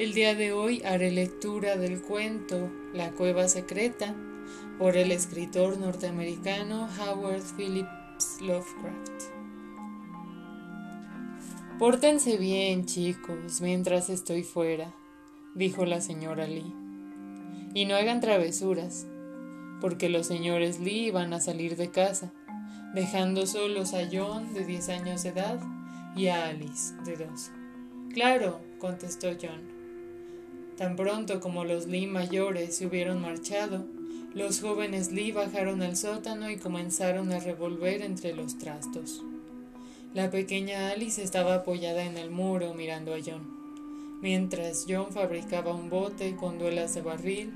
El 0.00 0.14
día 0.14 0.34
de 0.34 0.54
hoy 0.54 0.80
haré 0.82 1.10
lectura 1.10 1.76
del 1.76 2.00
cuento 2.00 2.70
La 2.94 3.10
cueva 3.10 3.48
secreta 3.48 4.14
por 4.78 4.96
el 4.96 5.12
escritor 5.12 5.76
norteamericano 5.76 6.88
Howard 6.98 7.42
Phillips 7.54 8.40
Lovecraft. 8.40 9.24
Pórtense 11.78 12.38
bien, 12.38 12.86
chicos, 12.86 13.60
mientras 13.60 14.08
estoy 14.08 14.42
fuera, 14.42 14.90
dijo 15.54 15.84
la 15.84 16.00
señora 16.00 16.46
Lee. 16.46 16.74
Y 17.74 17.84
no 17.84 17.94
hagan 17.94 18.22
travesuras, 18.22 19.06
porque 19.82 20.08
los 20.08 20.26
señores 20.26 20.80
Lee 20.80 21.10
van 21.10 21.34
a 21.34 21.40
salir 21.40 21.76
de 21.76 21.90
casa, 21.90 22.32
dejando 22.94 23.46
solos 23.46 23.92
a 23.92 24.08
John, 24.10 24.54
de 24.54 24.64
10 24.64 24.88
años 24.88 25.24
de 25.24 25.28
edad, 25.28 25.60
y 26.16 26.28
a 26.28 26.48
Alice, 26.48 26.94
de 27.04 27.16
2. 27.22 27.50
Claro, 28.14 28.62
contestó 28.78 29.28
John. 29.38 29.79
Tan 30.80 30.96
pronto 30.96 31.40
como 31.40 31.64
los 31.64 31.88
Lee 31.88 32.06
mayores 32.06 32.74
se 32.74 32.86
hubieron 32.86 33.20
marchado, 33.20 33.84
los 34.32 34.62
jóvenes 34.62 35.12
Lee 35.12 35.30
bajaron 35.30 35.82
al 35.82 35.94
sótano 35.94 36.48
y 36.48 36.56
comenzaron 36.56 37.30
a 37.32 37.38
revolver 37.38 38.00
entre 38.00 38.32
los 38.32 38.56
trastos. 38.56 39.22
La 40.14 40.30
pequeña 40.30 40.88
Alice 40.88 41.22
estaba 41.22 41.56
apoyada 41.56 42.06
en 42.06 42.16
el 42.16 42.30
muro 42.30 42.72
mirando 42.72 43.12
a 43.12 43.18
John. 43.22 44.18
Mientras 44.22 44.86
John 44.88 45.12
fabricaba 45.12 45.74
un 45.74 45.90
bote 45.90 46.34
con 46.36 46.58
duelas 46.58 46.94
de 46.94 47.02
barril, 47.02 47.52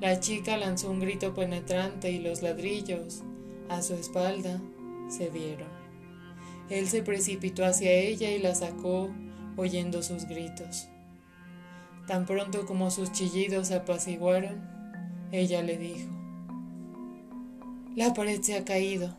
la 0.00 0.20
chica 0.20 0.56
lanzó 0.56 0.92
un 0.92 1.00
grito 1.00 1.34
penetrante 1.34 2.12
y 2.12 2.20
los 2.20 2.40
ladrillos, 2.40 3.24
a 3.68 3.82
su 3.82 3.94
espalda, 3.94 4.60
se 5.08 5.28
dieron. 5.28 5.66
Él 6.68 6.86
se 6.86 7.02
precipitó 7.02 7.64
hacia 7.64 7.90
ella 7.90 8.30
y 8.30 8.38
la 8.38 8.54
sacó, 8.54 9.10
oyendo 9.56 10.04
sus 10.04 10.26
gritos. 10.26 10.86
Tan 12.10 12.26
pronto 12.26 12.66
como 12.66 12.90
sus 12.90 13.12
chillidos 13.12 13.68
se 13.68 13.76
apaciguaron, 13.76 14.60
ella 15.30 15.62
le 15.62 15.78
dijo, 15.78 16.10
La 17.94 18.12
pared 18.14 18.40
se 18.42 18.56
ha 18.56 18.64
caído. 18.64 19.16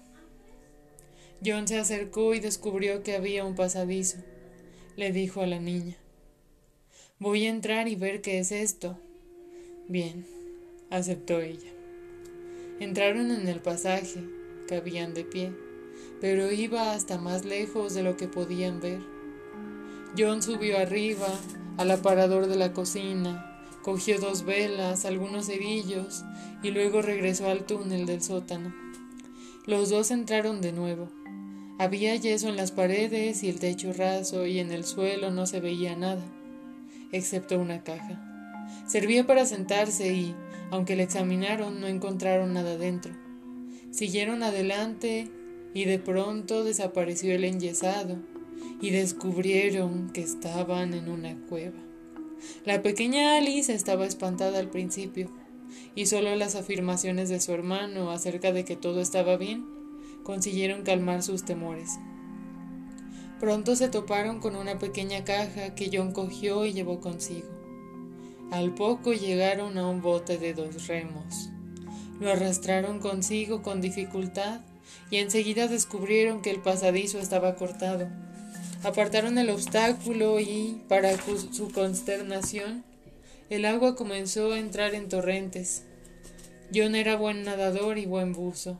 John 1.42 1.69
se 1.69 1.80
acercó 1.80 2.34
y 2.34 2.42
descubrió 2.42 3.02
que 3.02 3.16
había 3.16 3.45
un 3.45 3.56
pasadizo. 3.56 4.17
Le 4.97 5.14
dijo 5.14 5.39
a 5.39 5.47
la 5.47 5.58
niña, 5.58 5.95
Voy 7.17 7.45
a 7.45 7.50
entrar 7.50 7.88
y 7.88 7.95
ver 7.95 8.19
qué 8.19 8.39
es 8.39 8.52
esto. 8.52 9.00
Bien, 9.88 10.25
aceptó 10.89 11.39
ella. 11.39 11.72
Entraron 12.81 13.31
en 13.31 13.47
el 13.47 13.62
pasaje, 13.62 14.22
cabían 14.67 15.14
de 15.14 15.23
pie, 15.23 15.53
pero 16.19 16.52
iba 16.52 16.92
hasta 16.92 17.17
más 17.17 17.45
lejos 17.45 17.94
de 17.94 18.03
lo 18.03 18.17
que 18.17 18.28
podían 18.28 18.81
ver. 18.81 19.00
John 20.17 20.44
subió 20.44 20.78
arriba, 20.78 21.30
al 21.77 21.91
aparador 21.91 22.47
de 22.47 22.55
la 22.55 22.73
cocina, 22.73 23.52
cogió 23.81 24.19
dos 24.19 24.44
velas, 24.44 25.05
algunos 25.05 25.47
cerillos 25.47 26.23
y 26.63 26.72
luego 26.72 27.02
regresó 27.02 27.50
al 27.50 27.66
túnel 27.66 28.05
del 28.05 28.22
sótano. 28.22 28.73
Los 29.66 29.89
dos 29.89 30.11
entraron 30.11 30.61
de 30.61 30.72
nuevo. 30.72 31.09
Había 31.80 32.16
yeso 32.16 32.50
en 32.50 32.58
las 32.58 32.72
paredes 32.72 33.44
y 33.44 33.50
el 33.50 33.59
techo 33.59 33.94
raso 33.94 34.45
y 34.45 34.59
en 34.59 34.72
el 34.72 34.83
suelo 34.86 35.31
no 35.31 35.47
se 35.47 35.59
veía 35.59 35.95
nada, 35.95 36.23
excepto 37.11 37.58
una 37.58 37.83
caja. 37.83 38.22
Servía 38.88 39.25
para 39.25 39.45
sentarse 39.45 40.13
y, 40.13 40.35
aunque 40.69 40.95
la 40.95 41.03
examinaron, 41.03 41.81
no 41.81 41.88
encontraron 41.88 42.53
nada 42.53 42.78
dentro. 42.78 43.13
Siguieron 43.91 44.44
adelante 44.44 45.30
y 45.73 45.85
de 45.85 46.00
pronto 46.00 46.63
desapareció 46.63 47.33
el 47.33 47.45
enyesado 47.45 48.17
y 48.81 48.90
descubrieron 48.90 50.09
que 50.12 50.22
estaban 50.22 50.94
en 50.94 51.09
una 51.09 51.38
cueva. 51.48 51.80
La 52.66 52.81
pequeña 52.81 53.38
Alice 53.38 53.74
estaba 53.74 54.06
espantada 54.06 54.59
al 54.59 54.69
principio, 54.69 55.30
y 55.96 56.08
solo 56.08 56.35
las 56.35 56.56
afirmaciones 56.56 57.30
de 57.30 57.40
su 57.40 57.53
hermano 57.53 58.12
acerca 58.12 58.52
de 58.52 58.66
que 58.66 58.75
todo 58.75 59.02
estaba 59.02 59.38
bien 59.38 59.66
consiguieron 60.24 60.84
calmar 60.84 61.24
sus 61.24 61.44
temores. 61.44 61.97
Pronto 63.40 63.75
se 63.75 63.90
toparon 63.90 64.40
con 64.40 64.56
una 64.56 64.78
pequeña 64.78 65.24
caja 65.24 65.74
que 65.74 65.90
John 65.91 66.12
cogió 66.12 66.66
y 66.66 66.74
llevó 66.74 67.00
consigo. 67.00 67.47
Al 68.52 68.75
poco 68.75 69.14
llegaron 69.14 69.78
a 69.78 69.88
un 69.88 70.02
bote 70.02 70.38
de 70.38 70.53
dos 70.53 70.88
remos. 70.88 71.50
Lo 72.19 72.31
arrastraron 72.31 73.00
consigo 73.00 73.64
con 73.64 73.81
dificultad 73.81 74.62
y 75.09 75.18
enseguida 75.18 75.68
descubrieron 75.68 76.41
que 76.41 76.52
el 76.52 76.62
pasadizo 76.62 77.18
estaba 77.18 77.56
cortado 77.56 78.09
Apartaron 78.84 79.38
el 79.38 79.52
obstáculo 79.52 80.40
y, 80.40 80.81
para 80.88 81.16
su 81.22 81.72
consternación, 81.72 82.84
el 83.52 83.66
agua 83.66 83.96
comenzó 83.96 84.53
a 84.53 84.59
entrar 84.59 84.96
en 84.96 85.08
torrentes. 85.08 85.84
John 86.74 86.96
era 86.96 87.16
buen 87.16 87.44
nadador 87.44 88.00
y 88.00 88.08
buen 88.08 88.34
buzo. 88.34 88.80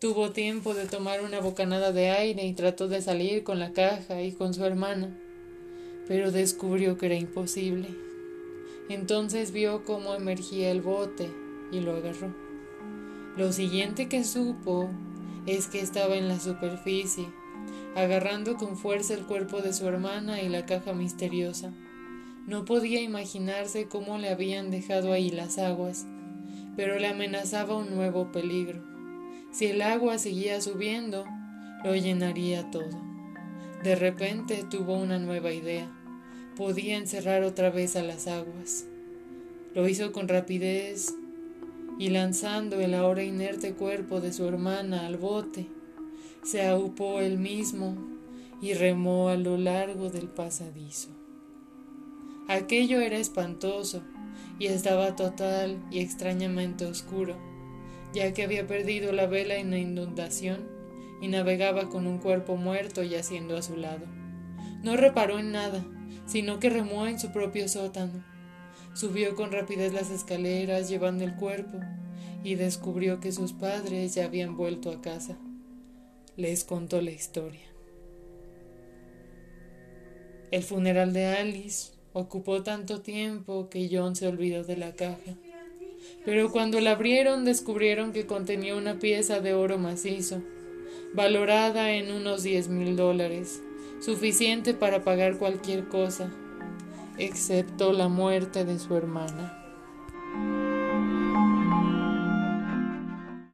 Tuvo 0.00 0.30
tiempo 0.30 0.72
de 0.72 0.86
tomar 0.86 1.20
una 1.20 1.40
bocanada 1.40 1.92
de 1.92 2.08
aire 2.08 2.46
y 2.46 2.54
trató 2.54 2.88
de 2.88 3.02
salir 3.02 3.44
con 3.44 3.58
la 3.58 3.72
caja 3.72 4.22
y 4.22 4.32
con 4.32 4.54
su 4.54 4.64
hermana, 4.64 5.14
pero 6.06 6.30
descubrió 6.30 6.96
que 6.96 7.06
era 7.06 7.16
imposible. 7.16 7.88
Entonces 8.88 9.52
vio 9.52 9.84
cómo 9.84 10.14
emergía 10.14 10.70
el 10.70 10.80
bote 10.80 11.28
y 11.70 11.80
lo 11.80 11.96
agarró. 11.96 12.34
Lo 13.36 13.52
siguiente 13.52 14.08
que 14.08 14.24
supo 14.24 14.88
es 15.46 15.66
que 15.66 15.80
estaba 15.80 16.16
en 16.16 16.28
la 16.28 16.40
superficie 16.40 17.26
agarrando 17.94 18.56
con 18.56 18.76
fuerza 18.76 19.14
el 19.14 19.24
cuerpo 19.24 19.60
de 19.60 19.72
su 19.72 19.86
hermana 19.86 20.42
y 20.42 20.48
la 20.48 20.66
caja 20.66 20.92
misteriosa. 20.92 21.72
No 22.46 22.64
podía 22.64 23.00
imaginarse 23.00 23.88
cómo 23.88 24.18
le 24.18 24.30
habían 24.30 24.70
dejado 24.70 25.12
ahí 25.12 25.30
las 25.30 25.58
aguas, 25.58 26.06
pero 26.76 26.98
le 26.98 27.08
amenazaba 27.08 27.76
un 27.76 27.94
nuevo 27.94 28.32
peligro. 28.32 28.82
Si 29.52 29.66
el 29.66 29.82
agua 29.82 30.18
seguía 30.18 30.60
subiendo, 30.60 31.24
lo 31.84 31.94
llenaría 31.94 32.70
todo. 32.70 33.02
De 33.82 33.94
repente 33.94 34.64
tuvo 34.68 34.94
una 34.94 35.18
nueva 35.18 35.52
idea. 35.52 35.90
Podía 36.56 36.96
encerrar 36.96 37.42
otra 37.42 37.70
vez 37.70 37.96
a 37.96 38.02
las 38.02 38.26
aguas. 38.26 38.86
Lo 39.74 39.88
hizo 39.88 40.12
con 40.12 40.28
rapidez 40.28 41.14
y 41.98 42.10
lanzando 42.10 42.80
el 42.80 42.94
ahora 42.94 43.22
inerte 43.22 43.74
cuerpo 43.74 44.20
de 44.20 44.32
su 44.32 44.46
hermana 44.46 45.06
al 45.06 45.16
bote, 45.16 45.66
se 46.42 46.66
aupó 46.66 47.20
él 47.20 47.38
mismo 47.38 47.96
y 48.60 48.74
remó 48.74 49.28
a 49.28 49.36
lo 49.36 49.56
largo 49.56 50.10
del 50.10 50.28
pasadizo. 50.28 51.10
Aquello 52.48 53.00
era 53.00 53.18
espantoso 53.18 54.02
y 54.58 54.66
estaba 54.66 55.14
total 55.16 55.78
y 55.90 56.00
extrañamente 56.00 56.86
oscuro, 56.86 57.36
ya 58.12 58.32
que 58.32 58.42
había 58.42 58.66
perdido 58.66 59.12
la 59.12 59.26
vela 59.26 59.56
en 59.56 59.70
la 59.70 59.78
inundación 59.78 60.66
y 61.20 61.28
navegaba 61.28 61.88
con 61.88 62.06
un 62.06 62.18
cuerpo 62.18 62.56
muerto 62.56 63.02
yaciendo 63.02 63.56
a 63.56 63.62
su 63.62 63.76
lado. 63.76 64.06
No 64.82 64.96
reparó 64.96 65.38
en 65.38 65.52
nada, 65.52 65.84
sino 66.26 66.58
que 66.58 66.70
remó 66.70 67.06
en 67.06 67.18
su 67.18 67.32
propio 67.32 67.68
sótano. 67.68 68.24
Subió 68.94 69.34
con 69.36 69.52
rapidez 69.52 69.92
las 69.92 70.10
escaleras 70.10 70.88
llevando 70.88 71.24
el 71.24 71.34
cuerpo 71.34 71.78
y 72.42 72.54
descubrió 72.54 73.20
que 73.20 73.32
sus 73.32 73.52
padres 73.52 74.14
ya 74.14 74.24
habían 74.24 74.56
vuelto 74.56 74.90
a 74.90 75.00
casa 75.00 75.36
les 76.38 76.62
contó 76.62 77.02
la 77.02 77.10
historia. 77.10 77.66
El 80.52 80.62
funeral 80.62 81.12
de 81.12 81.26
Alice 81.26 81.90
ocupó 82.12 82.62
tanto 82.62 83.00
tiempo 83.00 83.68
que 83.68 83.90
John 83.90 84.14
se 84.14 84.28
olvidó 84.28 84.62
de 84.62 84.76
la 84.76 84.94
caja. 84.94 85.34
Pero 86.24 86.52
cuando 86.52 86.80
la 86.80 86.92
abrieron 86.92 87.44
descubrieron 87.44 88.12
que 88.12 88.26
contenía 88.26 88.76
una 88.76 89.00
pieza 89.00 89.40
de 89.40 89.52
oro 89.52 89.78
macizo, 89.78 90.40
valorada 91.12 91.90
en 91.90 92.12
unos 92.12 92.44
diez 92.44 92.68
mil 92.68 92.94
dólares, 92.94 93.60
suficiente 94.00 94.74
para 94.74 95.02
pagar 95.02 95.38
cualquier 95.38 95.88
cosa, 95.88 96.30
excepto 97.18 97.92
la 97.92 98.06
muerte 98.06 98.64
de 98.64 98.78
su 98.78 98.94
hermana. 98.94 99.67